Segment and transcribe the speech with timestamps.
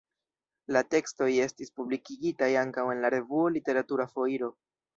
[0.75, 4.55] La tekstoj estis publikigitaj ankaŭ en la revuo Literatura Foiro.